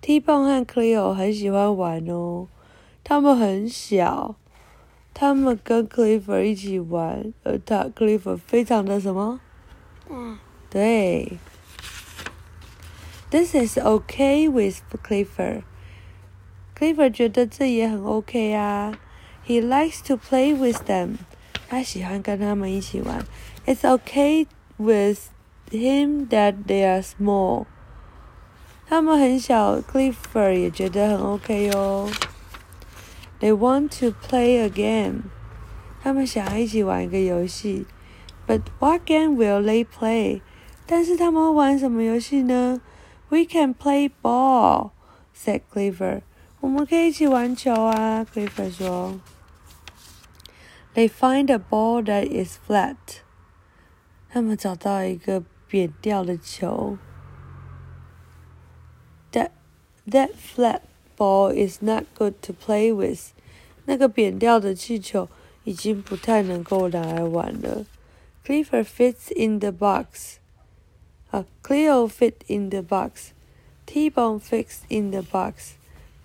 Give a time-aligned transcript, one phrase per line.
[0.00, 2.48] T-Bone and Cleo 很喜欢玩哦。
[3.02, 4.36] 他们很小，
[5.12, 9.40] 他们跟 Clifford 一起玩，而他 Clifford 非常的什么？
[10.08, 10.38] 大。
[10.70, 11.38] 对。
[13.30, 15.64] This is okay with Clifford.
[16.77, 18.97] Clifford 觉得这也很 OK 啊。
[19.45, 21.17] He likes to play with them.
[21.69, 23.25] 他喜欢跟他们一起玩。
[23.65, 25.29] It's okay with
[25.71, 27.65] him that they are small.
[28.87, 32.09] 他们很小，Clifford 也觉得很 OK 哦。
[33.39, 35.23] They want to play a game.
[36.01, 37.85] 他们想要一起玩一个游戏。
[38.45, 40.41] But what game will they play?
[40.85, 42.81] 但是他们会玩什么游戏呢？
[43.29, 44.91] We can play ball,
[45.35, 46.21] said Clifford.
[46.59, 49.19] 我们可以一起玩球啊，Clifford 说。
[50.93, 52.95] They find a ball that is flat.
[54.29, 56.97] 他们找到一个扁掉的球。
[59.31, 59.51] That
[60.07, 60.81] that flat
[61.17, 63.31] ball is not good to play with.
[63.85, 65.27] 那个扁掉的气球
[65.63, 67.85] 已经不太能够拿来玩了。
[68.45, 70.37] Clifford fits in the box.
[71.31, 73.31] 啊，Cleo fit in the box.
[73.85, 75.73] T-Bone fits in the box,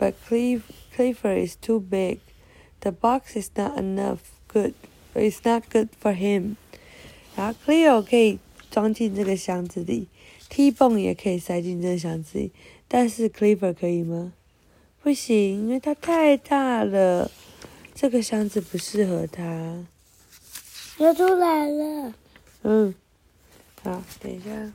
[0.03, 2.19] But Clifford is too big.
[2.81, 4.19] The box is not enough
[4.49, 4.73] good.
[5.15, 6.57] It's not good for him.
[7.37, 10.07] 然后 Cleo 可以装进这个箱子里
[10.49, 12.51] ，T-Bone 也可以塞进这个箱子里，
[12.89, 14.33] 但是 Clifford 可以吗？
[15.01, 17.31] 不行，因为它太大了，
[17.95, 19.85] 这个箱子不适合它。
[20.97, 22.13] 又出来了。
[22.63, 22.93] 嗯，
[23.81, 24.73] 好，等一下。